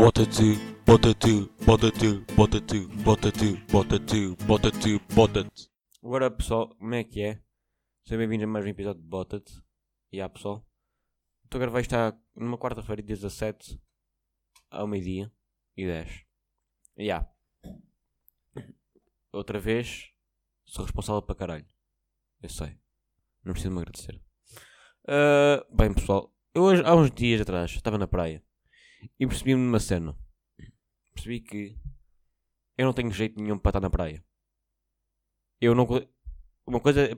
[0.00, 0.56] Bota tu,
[0.86, 5.68] bota tu, bota tu, bota tu, bota tu, bota tu, bota tu, bota tu.
[6.02, 7.42] Agora pessoal, como é que é?
[8.06, 9.52] Sejam bem-vindos a mais um episódio de Bota-te.
[10.10, 10.66] E há pessoal.
[11.44, 11.94] Estou a gravar isto
[12.34, 13.78] numa quarta-feira, dia 17
[14.70, 15.30] ao meio-dia
[15.76, 16.24] e 10.
[16.96, 17.30] E há.
[19.30, 20.14] Outra vez,
[20.64, 21.66] sou responsável para caralho.
[22.40, 22.74] Eu sei.
[23.44, 24.18] Não preciso me agradecer.
[25.06, 28.42] Ah, bem pessoal, eu hoje, há uns dias atrás estava na praia
[29.18, 30.16] e percebi-me numa cena.
[31.12, 31.78] Percebi que
[32.76, 34.24] eu não tenho jeito nenhum para estar na praia.
[35.60, 35.86] Eu não.
[36.66, 37.12] Uma coisa é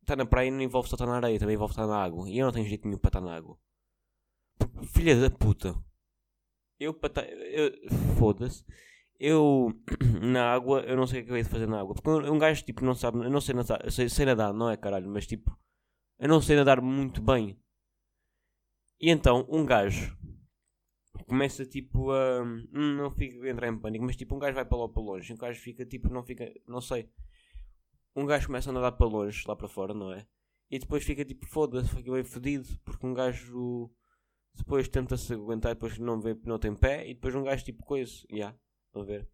[0.00, 2.28] estar na praia não envolve só estar na areia, também envolve estar na água.
[2.30, 3.58] E eu não tenho jeito nenhum para estar na água.
[4.94, 5.74] Filha da puta.
[6.78, 7.24] Eu para estar.
[8.18, 8.64] Foda-se.
[9.18, 9.72] Eu
[10.22, 11.94] na água, eu não sei o que eu hei de fazer na água.
[11.94, 13.18] Porque um gajo tipo não sabe.
[13.18, 13.84] Eu não sei nadar.
[13.84, 15.58] Eu sei, sei nadar, não é caralho, mas tipo.
[16.18, 17.60] Eu não sei nadar muito bem.
[19.00, 20.16] E então, um gajo
[21.28, 22.42] começa tipo a.
[22.42, 25.02] hum, Não fica a entrar em pânico, mas tipo, um gajo vai para lá para
[25.02, 25.32] longe.
[25.32, 26.52] Um gajo fica tipo, não fica.
[26.66, 27.10] Não sei
[28.18, 30.26] um gajo começa a nadar para longe, lá para fora, não é?
[30.70, 33.90] E depois fica tipo, foda-se, fica bem fodido, porque um gajo
[34.54, 38.12] depois tenta-se aguentar, depois não, vê, não tem pé, e depois um gajo tipo coisa,
[38.30, 38.54] já,
[38.86, 39.28] estão a ver?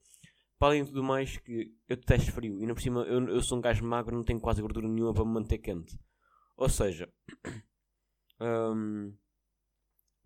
[0.58, 3.42] Para além de tudo mais, que eu detesto frio, e não por cima eu, eu
[3.42, 5.98] sou um gajo magro, não tenho quase gordura nenhuma para me manter quente.
[6.56, 7.12] Ou seja,
[8.40, 9.12] hum,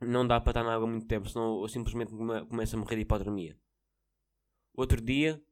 [0.01, 2.97] não dá para estar na água muito tempo, senão eu simplesmente come- começo a morrer
[2.97, 3.59] de hipotermia.
[4.75, 5.43] Outro dia,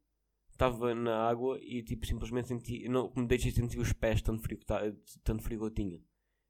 [0.50, 4.58] estava na água e tipo simplesmente senti, não, me deixei sentir os pés tanto frio
[4.58, 4.80] que, tá,
[5.24, 6.00] tanto frio que eu tinha.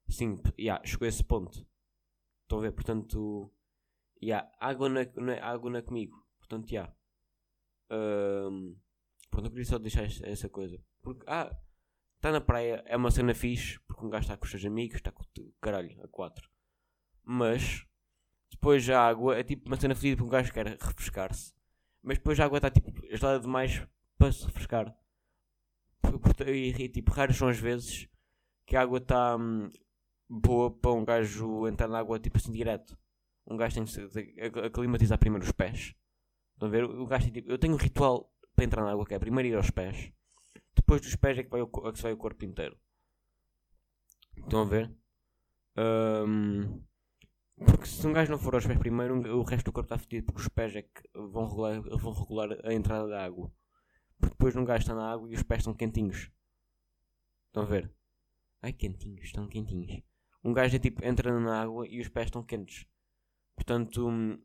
[0.09, 1.67] Sim, yeah, chegou a esse ponto.
[2.43, 2.71] Estão a ver?
[2.71, 3.51] Portanto,
[4.21, 6.25] yeah, água, é, não é- água não é comigo.
[6.39, 6.95] Portanto, yeah.
[7.89, 8.75] Ahm,
[9.29, 10.81] pronto, eu queria só deixar essa coisa.
[11.01, 11.55] Porque, ah,
[12.15, 14.95] está na praia é uma cena fixe, porque um gajo está com os seus amigos,
[14.97, 16.49] está com o caralho, a quatro.
[17.23, 17.85] Mas,
[18.51, 21.53] depois a água é tipo uma cena fedida porque um gajo quer refrescar-se.
[22.01, 23.85] Mas depois a água está tipo gelada demais
[24.17, 24.95] para se refrescar.
[26.45, 28.07] E, e, tipo, raras são as vezes
[28.65, 29.69] que a água está hum,
[30.29, 32.97] boa para um gajo entrar na água tipo assim direto.
[33.45, 35.95] Um gajo tem que se- aclimatizar primeiro os pés.
[36.53, 36.83] Estão a ver?
[36.85, 39.49] O gajo tem, tipo, eu tenho um ritual para entrar na água que é primeiro
[39.49, 40.11] ir aos pés.
[40.75, 42.77] Depois dos pés é que, vai o, é que se vai o corpo inteiro.
[44.37, 44.91] Estão a ver?
[45.77, 46.81] Hum,
[47.65, 50.27] porque se um gajo não for aos pés primeiro, o resto do corpo está fedido,
[50.27, 53.51] porque os pés é que vão regular, vão regular a entrada da água.
[54.19, 56.31] Porque depois um gajo está na água e os pés estão quentinhos.
[57.47, 57.91] Estão a ver?
[58.61, 60.01] Ai, quentinhos, estão quentinhos.
[60.43, 62.85] Um gajo é tipo, entra na água e os pés estão quentes.
[63.55, 64.39] Portanto, hum,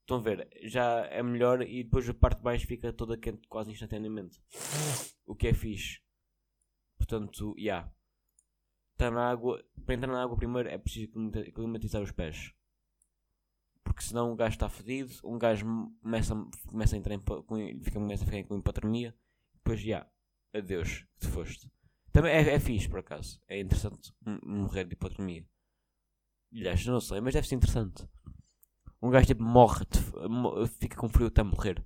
[0.00, 0.48] estão a ver?
[0.64, 4.40] Já é melhor e depois a parte de baixo fica toda quente quase instantaneamente.
[5.24, 6.00] O que é fixe.
[6.98, 7.62] Portanto, já.
[7.62, 7.95] Yeah.
[8.96, 9.62] Está na água.
[9.84, 12.52] Para entrar na água primeiro é preciso climati- climatizar os pés.
[13.84, 15.64] Porque senão um gajo está fedido, um gajo
[16.02, 16.34] começa,
[16.66, 17.20] começa a entrar em,
[17.82, 19.14] fica, começa a ficar com hipotermia,
[19.54, 20.10] depois já,
[20.52, 21.70] adeus, que te foste.
[22.10, 24.12] Também é, é fixe por acaso, é interessante
[24.42, 25.46] morrer de hipotermia.
[26.52, 28.08] Aliás, não sei, mas deve ser interessante.
[29.00, 29.84] Um gajo tipo morre,
[30.80, 31.84] fica com frio até morrer.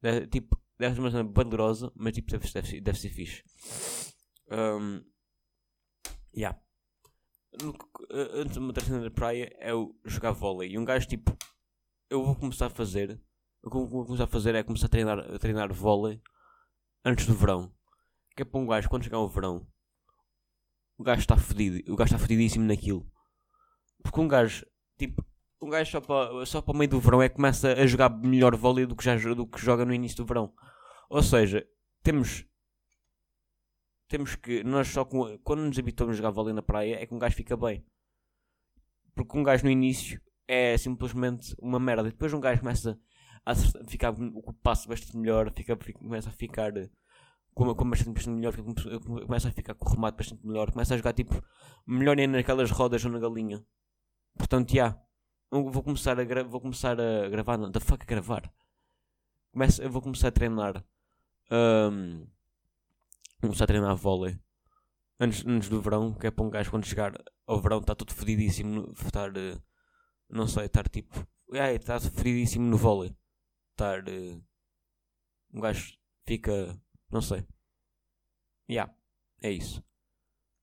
[0.00, 3.42] Deve, tipo, deve ser uma cena bandeirosa, mas tipo, deve, deve, deve ser fixe.
[4.50, 5.02] Um,
[6.34, 6.58] yeah.
[8.10, 10.70] Eh, Antes de uma terceira na praia é o jogar vôlei.
[10.70, 11.36] E um gajo tipo,
[12.10, 13.20] eu vou começar a fazer.
[13.62, 16.20] O que eu vou começar a fazer é começar a treinar, a treinar vôlei
[17.04, 17.72] antes do verão.
[18.36, 19.66] Que é para um gajo, quando chegar o verão,
[20.98, 21.92] o gajo está fodido.
[21.92, 23.10] O gajo está fodidíssimo naquilo.
[24.02, 24.64] Porque um gajo,
[24.98, 25.24] tipo,
[25.60, 28.10] um gajo só para, só para o meio do verão é que começa a jogar
[28.10, 30.52] melhor vôlei do que, já, do que joga no início do verão.
[31.08, 31.66] Ou seja,
[32.02, 32.46] temos
[34.08, 37.14] temos que, nós só com, quando nos habituamos a jogar vôlei na praia é que
[37.14, 37.84] um gajo fica bem.
[39.14, 42.04] Porque um gajo no início é simplesmente uma merda.
[42.10, 42.98] Depois um gajo começa
[43.44, 43.54] a
[43.88, 46.90] ficar o passo bastante melhor, fica, fica- começa a ficar eh,
[47.54, 50.94] com, com bastante, bastante melhor, fica- começa a ficar com o remate bastante melhor, começa
[50.94, 51.42] a jogar tipo
[51.86, 53.64] melhor nem naquelas rodas ou na galinha.
[54.38, 54.98] Portanto, já.
[55.52, 58.52] eu vou começar a vou começar a gravar, não, da fuck a gravar.
[59.52, 60.84] Começo, eu vou começar a treinar.
[61.50, 62.26] ahm,
[63.40, 64.38] começar a treinar vôlei.
[65.18, 67.12] Antes, antes do verão, que é para um gajo quando chegar
[67.46, 69.58] ao verão está todo fodidíssimo, no- estar, eh,
[70.28, 73.16] não sei, estar tipo, ai, está fodidíssimo no vôlei,
[73.72, 74.38] estar, eh,
[75.52, 75.96] um gajo
[76.26, 76.78] fica,
[77.10, 77.46] não sei,
[78.68, 78.92] já,
[79.42, 79.82] é isso.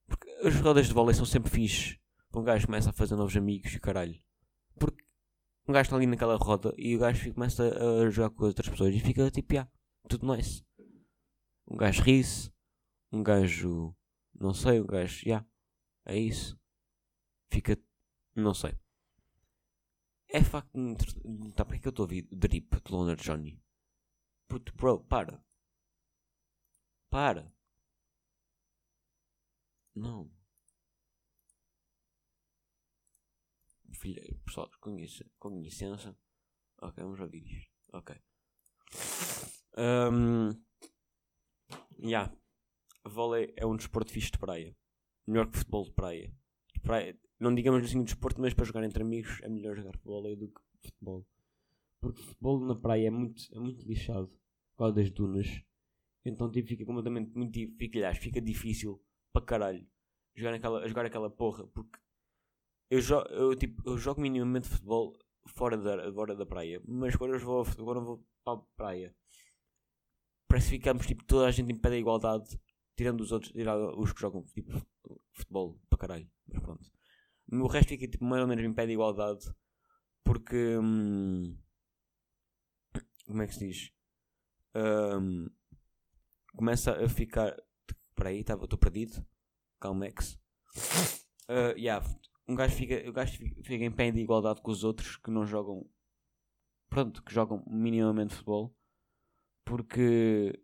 [0.07, 1.99] Porque as rodas de vôlei são sempre fixe,
[2.33, 4.19] um gajo começa a fazer novos amigos e caralho,
[4.77, 5.03] porque
[5.67, 8.93] um gajo está ali naquela roda e o gajo começa a, jogar com outras pessoas
[8.93, 9.67] e fica tipo, já,
[10.09, 10.63] tudo nice.
[11.65, 12.51] Um gajo ri-se,
[13.13, 13.95] um gajo.
[14.33, 15.21] Não sei, um gajo.
[15.25, 15.45] Já.
[16.05, 16.59] é isso.
[17.51, 17.77] Fica.
[18.35, 18.77] Não sei.
[20.29, 20.71] É facto.
[21.55, 23.61] Tá, para que eu estou a ouvir Drip de Loner Johnny?
[24.47, 25.43] Puto, bro, para.
[27.09, 27.53] Para.
[29.95, 30.31] Não.
[33.93, 34.97] Filha, pessoal, com,
[35.37, 36.17] com licença.
[36.81, 37.71] Ok, vamos ouvir isto.
[37.93, 38.19] Ok.
[39.77, 40.49] Um,
[41.99, 42.35] yeah.
[43.05, 44.75] Vôlei é um desporto fixe de praia.
[45.27, 46.33] Melhor que futebol de praia.
[46.73, 49.97] De praia não digamos assim de desporto, mas para jogar entre amigos é melhor jogar
[50.03, 51.25] vôlei do que futebol.
[51.99, 54.31] Porque futebol na praia é muito, é muito lixado
[54.77, 55.61] por das dunas.
[56.25, 59.01] Então tipo, fica completamente muito fica, aliás, fica difícil
[59.33, 59.85] para caralho
[60.35, 61.67] jogar aquela, jogar aquela porra.
[61.67, 61.99] Porque
[62.89, 65.17] eu, jo eu, tipo, eu jogo minimamente futebol
[65.47, 66.81] fora da, fora da praia.
[66.85, 69.15] Mas quando eu vou, quando eu vou para a praia,
[70.47, 72.59] parece que ficamos tipo, toda a gente em pé da igualdade,
[72.95, 74.71] tirando os outros, tirando os que jogam tipo,
[75.31, 76.29] futebol para caralho.
[76.47, 76.91] Mas pronto.
[77.51, 79.45] O resto fica tipo, mais ou menos em pé de igualdade.
[80.23, 80.77] Porque.
[80.77, 81.57] Hum,
[83.25, 83.91] como é que se diz?
[84.75, 85.49] Um,
[86.55, 87.55] começa a ficar.
[88.09, 89.25] Espera aí, estou perdido.
[89.79, 90.39] Calmex.
[91.49, 92.01] Uh, yeah,
[92.47, 95.45] um gajo, fica, um gajo fica em pé de igualdade com os outros que não
[95.45, 95.85] jogam.
[96.89, 98.73] Pronto, que jogam minimamente futebol.
[99.65, 100.57] Porque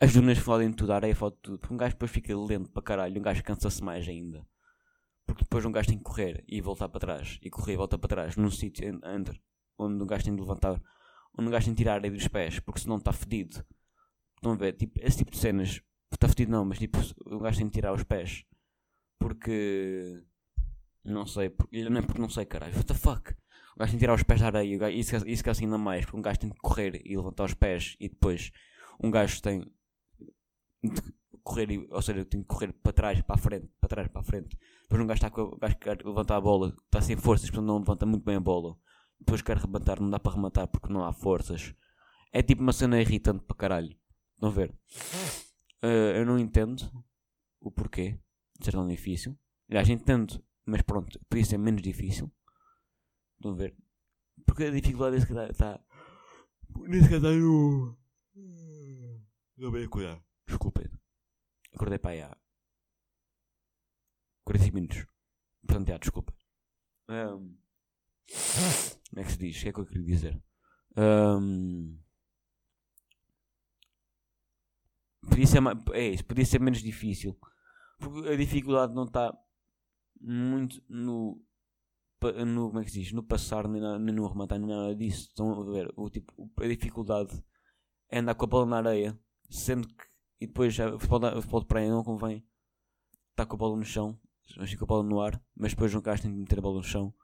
[0.00, 1.58] as dunas fodem tudo, a areia fode tudo.
[1.58, 4.46] Porque um gajo depois fica lento para caralho, um gajo cansa-se mais ainda.
[5.26, 7.38] Porque depois um gajo tem que correr e voltar para trás.
[7.42, 9.40] E correr e voltar para trás num sítio entre
[9.78, 10.80] onde um gajo tem de levantar.
[11.36, 12.60] Onde um gajo tem de tirar a areia dos pés.
[12.60, 13.64] Porque senão está fedido.
[14.36, 14.74] Estão a ver?
[14.74, 15.80] Tipo, esse tipo de cenas.
[16.12, 18.44] Está fedido não, mas tipo, um gajo tem de tirar os pés.
[19.18, 20.22] Porque.
[21.04, 21.50] Não sei.
[21.50, 22.74] Porque, não é porque não sei, caralho.
[22.74, 23.32] What the fuck?
[23.74, 24.78] O gajo tem de tirar os pés da areia.
[24.78, 26.04] Gajo, isso, isso que é assim ainda mais.
[26.04, 27.96] Porque um gajo tem de correr e levantar os pés.
[27.98, 28.52] E depois
[29.02, 29.64] um gajo tem
[31.42, 31.86] correr.
[31.90, 34.56] Ou seja, tem de correr para trás, para a frente, para trás, para a frente
[34.84, 37.66] depois um gajo está com gajo que quer levantar a bola, está sem forças, portanto
[37.66, 38.78] não levanta muito bem a bola.
[39.18, 41.74] Depois quer rematar, não dá para rematar porque não há forças.
[42.32, 43.96] É tipo uma cena irritante para caralho.
[44.34, 44.70] Estão a ver?
[45.82, 46.82] Uh, eu não entendo
[47.60, 48.18] o porquê
[48.58, 49.38] de ser tão difícil.
[49.68, 52.30] Aliás, entendo, mas pronto, podia ser menos difícil.
[53.36, 53.76] Estão a ver?
[54.44, 55.80] Porque a dificuldade desse que está.
[56.86, 57.96] Nesse caso está no.
[59.56, 60.22] Não bem a cuidar.
[60.46, 60.90] Desculpem.
[61.74, 62.36] Acordei para aí há
[64.44, 65.06] 45 minutos.
[65.66, 66.34] Portanto, já, desculpa.
[67.08, 67.56] Um,
[69.10, 69.56] como é que se diz?
[69.56, 70.42] O que é que eu queria dizer?
[70.96, 71.98] Um,
[75.28, 75.58] podia ser,
[75.92, 77.38] é isso, podia ser menos difícil.
[77.98, 79.36] Porque a dificuldade não está
[80.20, 81.42] muito no,
[82.20, 82.68] no.
[82.68, 83.12] Como é que se diz?
[83.12, 85.28] No passar, nem, na, nem no rematar, nem nada disso.
[85.28, 85.92] Estão a ver?
[85.96, 87.42] O, tipo, a dificuldade
[88.10, 89.18] é andar com a bola na areia,
[89.50, 90.13] sendo que.
[90.40, 92.44] E depois o futebol, o futebol de praia não convém
[93.30, 94.18] estar com a bola no chão
[94.56, 96.76] mas fica a bola no ar, mas depois um gajo tem que meter a bola
[96.76, 97.14] no chão.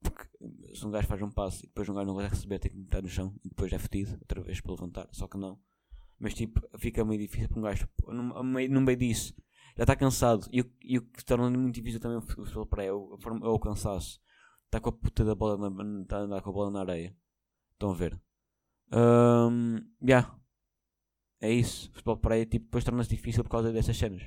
[0.00, 0.26] Porque
[0.74, 2.76] se um gajo faz um passo e depois um gajo não vai receber, tem que
[2.76, 5.08] meter no chão e depois é fedido outra vez para levantar.
[5.12, 5.58] Só que não.
[6.18, 7.88] Mas tipo, fica meio difícil para um gajo.
[8.08, 9.34] No meio, no meio disso,
[9.76, 10.48] já está cansado.
[10.52, 13.58] E, e o que torna muito difícil também o futebol para é o, é o
[13.58, 14.20] cansaço.
[14.66, 15.68] Está com a puta da bola
[16.02, 17.14] está a andar com a bola na areia.
[17.72, 18.20] Estão a ver?
[18.92, 20.34] Um, yeah.
[21.42, 21.90] É isso.
[21.90, 24.22] Futebol de praia tipo, depois torna-se difícil por causa dessas cenas.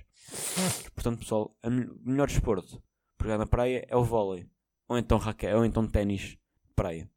[0.94, 1.70] Portanto, pessoal, o
[2.10, 2.84] melhor desporto
[3.18, 4.46] para jogar na praia é o vôlei.
[4.90, 7.10] Ou então raquete, ou então ténis de praia.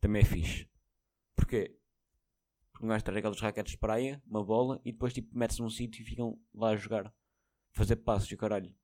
[0.00, 0.68] Também é fixe.
[1.34, 1.80] Porquê?
[2.70, 5.70] Porque um gajo traz aqueles raquetes de praia, uma bola, e depois tipo, mete-se num
[5.70, 7.10] sítio e ficam lá a jogar.
[7.72, 8.74] Fazer passos e caralho.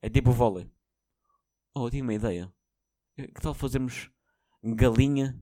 [0.00, 0.66] É tipo o vôlei.
[1.74, 2.50] Oh, eu tinha uma ideia.
[3.16, 4.10] Que tal fazermos
[4.62, 5.38] galinha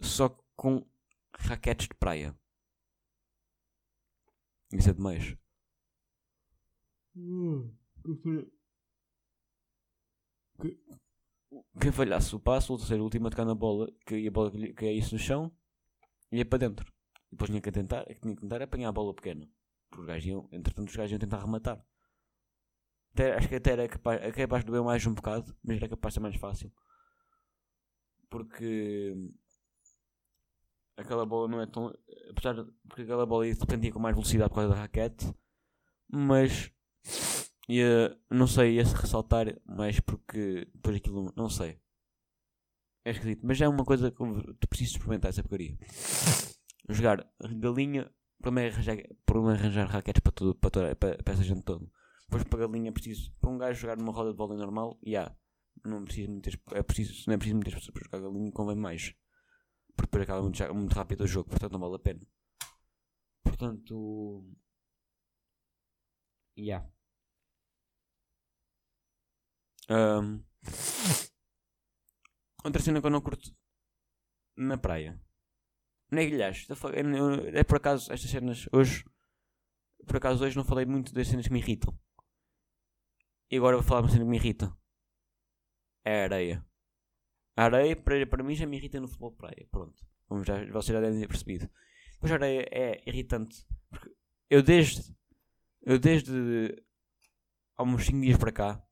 [0.00, 0.90] só com
[1.34, 2.36] raquetes de praia.
[4.72, 5.36] Isso é demais.
[11.80, 14.86] Quem falhasse o passo, ou seja, a última tocar na bola, que a bola que
[14.86, 15.54] é isso no chão,
[16.30, 16.90] ia para dentro.
[17.30, 19.48] Depois tinha que tentar, tinha que tentar apanhar a bola pequena.
[19.90, 21.84] Porque os gajos iam, entretanto, os gajos iam tentar rematar.
[23.12, 25.88] Até, acho que até era capaz, é capaz de doer mais um bocado, mas era
[25.88, 26.72] capaz de ser mais fácil.
[28.30, 29.14] Porque
[30.96, 31.92] aquela bola não é tão.
[32.30, 32.70] Apesar de.
[32.88, 35.32] Porque aquela bola dependia com mais velocidade por causa da raquete.
[36.10, 36.70] Mas.
[37.68, 41.32] Ia, não sei, ia-se ressaltar mais porque depois aquilo.
[41.36, 41.80] Não sei.
[43.04, 43.40] É esquisito.
[43.44, 44.16] Mas é uma coisa que
[44.60, 45.76] tu precisas experimentar essa porcaria.
[46.88, 48.10] Jogar galinha.
[48.40, 51.86] Primeiro é arranjar, é arranjar raquetes para, tudo, para, toda, para, para essa gente toda.
[52.24, 53.32] Depois para galinha preciso.
[53.40, 55.10] Para um gajo jogar numa roda de bola normal, já.
[55.10, 55.36] Yeah,
[55.84, 56.40] não preciso.
[56.72, 59.14] É preciso, não é preciso muitas pessoas para jogar galinha, convém mais
[59.96, 62.20] porque depois acaba muito, muito rápido o jogo, portanto não vale a pena.
[63.42, 64.44] Portanto.
[66.56, 66.86] Yeah.
[69.88, 70.42] Um,
[72.64, 73.54] Outra cena que eu não curto
[74.56, 75.20] na praia.
[76.10, 77.58] Não é.
[77.58, 79.04] É, por acaso, estas cenas hoje.
[80.06, 81.98] Por acaso hoje não falei muito das cenas que me irritam.
[83.50, 84.76] E agora vou falar uma cena que me irrita.
[86.04, 86.71] É a areia.
[87.56, 89.66] A areia para, para mim já me irrita no futebol de praia.
[89.70, 90.06] Pronto.
[90.26, 91.68] Como já, vocês já devem ter percebido.
[92.18, 93.66] Pois a areia é irritante.
[93.90, 94.10] Porque
[94.48, 95.14] eu desde.
[95.82, 96.82] Eu desde.
[97.76, 98.86] Há uns 5 dias para cá.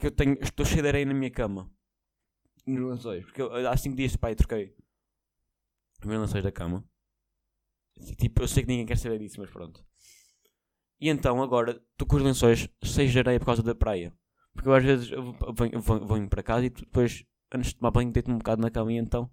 [0.00, 0.36] Que eu tenho.
[0.40, 1.70] Estou cheio de areia na minha cama.
[2.66, 3.24] Nos lençóis.
[3.24, 4.74] Porque eu, há 5 dias pai troquei.
[6.00, 6.84] Os meus lençóis da cama.
[8.18, 9.84] Tipo, eu sei que ninguém quer saber disso, mas pronto.
[11.00, 14.14] E então agora estou com os lençóis cheios de areia por causa da praia.
[14.60, 18.12] Porque eu às vezes eu venho, venho, para casa e depois, antes de tomar banho,
[18.12, 19.32] deito-me um bocado na cama e então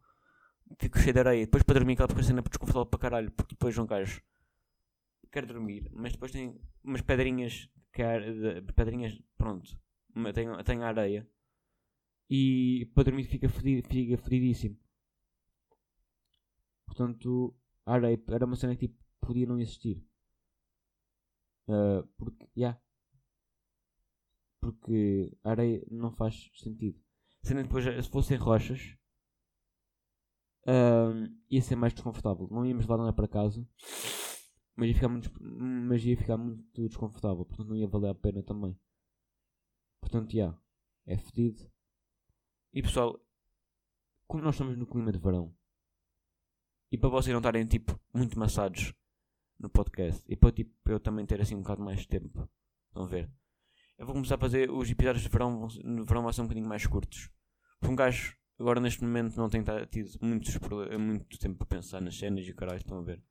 [0.80, 1.44] fico cheio de areia.
[1.44, 4.22] Depois para dormir aquela cena desconfortável para caralho, porque depois um gajo
[5.30, 9.78] quer dormir, mas depois tem umas pedrinhas, que é, pedrinhas, pronto,
[10.34, 11.30] tem, tem areia.
[12.30, 14.78] E para dormir fica, fedido, fica fedidíssimo.
[16.86, 17.54] Portanto,
[17.86, 20.02] areia era uma cena que tipo, podia não existir.
[21.68, 22.48] Uh, porque.
[22.56, 22.80] Yeah.
[24.72, 27.00] Porque a areia não faz sentido.
[27.42, 28.98] Sendo depois, se fossem rochas,
[30.64, 32.48] uh, ia ser mais desconfortável.
[32.52, 33.66] Não íamos levar nada para casa,
[34.76, 37.46] mas ia ficar muito, mas ia ficar muito desconfortável.
[37.46, 38.78] Portanto, não ia valer a pena também.
[40.02, 40.58] Portanto, já.
[41.06, 41.72] É fedido.
[42.74, 43.18] E pessoal,
[44.28, 45.56] como nós estamos no clima de verão,
[46.92, 48.94] e para vocês não estarem tipo muito maçados
[49.58, 52.50] no podcast, e para tipo, eu também ter assim um bocado mais de tempo,
[52.90, 53.32] estão a ver?
[53.98, 56.68] Eu vou começar a fazer os episódios de verão, no verão vão ser um bocadinho
[56.68, 57.32] mais curtos.
[57.80, 60.58] Porque um gajo agora neste momento não tem tido muitos,
[61.00, 63.24] muito tempo para pensar nas cenas e caralho, estão a ver?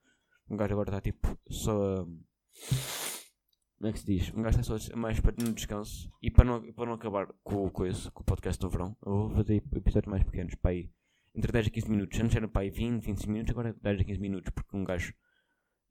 [0.51, 2.05] Um gajo agora está tipo só.
[2.05, 4.35] Como é que se diz?
[4.35, 7.71] Um gajo está só mais para, no descanso e para não, para não acabar com,
[7.71, 10.91] com, esse, com o podcast do verão, eu vou fazer episódios mais pequenos para aí
[11.33, 12.19] entre 10 a 15 minutos.
[12.19, 14.83] Antes era para aí 20, 25 minutos, agora é 10 a 15 minutos, porque um
[14.83, 15.15] gajo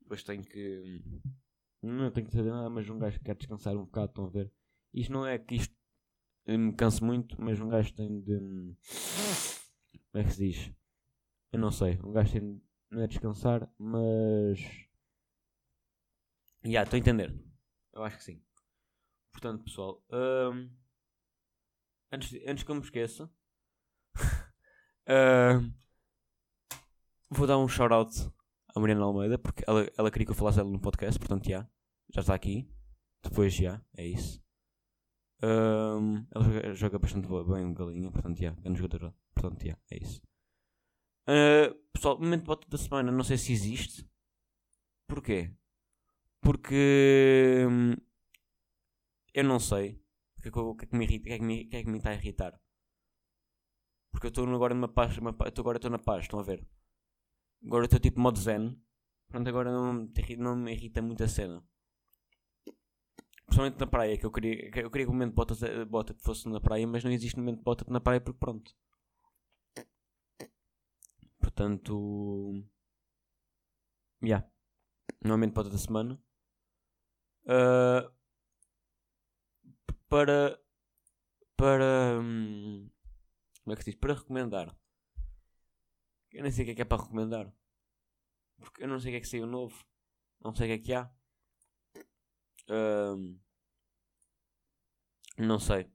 [0.02, 1.02] depois tem que.
[1.82, 4.52] Não tenho que fazer nada, mas um gajo quer descansar um bocado, estão a ver?
[4.92, 5.76] Isto não é que isto
[6.46, 8.38] me canse muito, mas um gajo tem de.
[10.12, 10.72] Como é que se diz?
[11.52, 11.98] Eu não sei.
[12.04, 12.62] Um gajo tem de.
[12.90, 14.60] Não é descansar, mas.
[16.62, 17.34] Já, yeah, estou a entender.
[17.92, 18.42] Eu acho que sim.
[19.32, 20.04] Portanto, pessoal.
[20.10, 20.70] Um,
[22.12, 23.30] antes, antes que eu me esqueça.
[25.08, 25.72] uh,
[27.30, 28.12] vou dar um shout-out
[28.74, 31.68] à Mariana Almeida, porque ela, ela queria que eu falasse dela no podcast, portanto, já.
[32.14, 32.70] Já está aqui.
[33.22, 33.84] Depois, já.
[33.96, 34.45] É isso.
[35.42, 39.14] Um, ela joga, bastante bem galinha, portanto, já, grande jogadora.
[39.34, 40.20] Portanto, já, é isso.
[41.28, 44.08] Uh, pessoal, momento de bota da semana, não sei se existe.
[45.06, 45.52] Porquê?
[46.40, 47.94] Porque hum,
[49.34, 50.00] eu não sei
[50.38, 52.10] o que, é que, que, é que me irrita, é que é que me está
[52.10, 52.60] a irritar.
[54.10, 56.66] Porque eu estou agora numa paz, uma, eu agora estou na paz, estão a ver?
[57.64, 58.80] Agora estou tipo modo zen.
[59.28, 61.62] Pronto, agora não, não me irrita muito a cena.
[63.46, 66.14] Principalmente na praia, que eu queria, que eu queria que o momento de bota, bota
[66.18, 68.74] fosse na praia, mas não existe momento de bota na praia porque pronto.
[71.38, 72.64] Portanto.
[74.22, 74.44] Já.
[75.24, 75.52] Yeah.
[75.52, 76.20] Bota da semana.
[77.44, 78.10] Uh,
[80.08, 80.60] para.
[81.56, 82.18] Para.
[82.20, 82.90] Hum,
[83.62, 84.00] como é que se diz?
[84.00, 84.76] Para recomendar.
[86.32, 87.52] Eu nem sei o que é que é para recomendar.
[88.58, 89.84] Porque eu não sei o que é que saiu novo.
[90.42, 91.10] Não sei o que é que há.
[92.68, 93.38] Um,
[95.38, 95.90] não sei.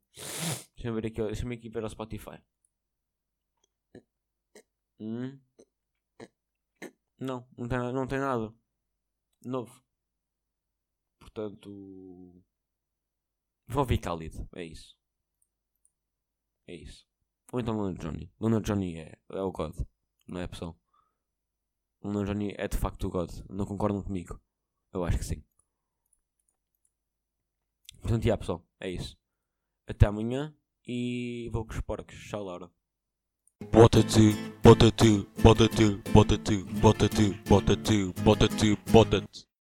[0.76, 1.22] Deixa-me ver aqui.
[1.22, 2.42] Deixa-me aqui ver o Spotify.
[5.00, 5.40] Hum?
[7.20, 8.54] Não, não tem, não tem nada
[9.46, 9.84] novo.
[11.20, 11.70] Portanto.
[13.68, 14.48] Vou ouvir Khalid.
[14.56, 14.96] É isso.
[16.68, 17.08] É isso.
[17.52, 18.32] Ou então Luna Johnny.
[18.40, 19.76] Luna Johnny é, é o God.
[20.28, 20.78] Não é pessoal.
[22.04, 23.32] Luna Johnny é de facto o God.
[23.50, 24.42] Não concordam comigo?
[24.94, 25.44] Eu acho que sim.
[28.02, 29.18] Portanto, já pessoal, é isso.
[29.88, 30.54] Até amanhã
[30.88, 32.16] e vou com os porcos.
[32.16, 32.70] Tchau, Laura.
[33.72, 34.22] Bota tu,
[34.64, 36.02] bota tu, bota tu,
[38.24, 38.84] bota tu,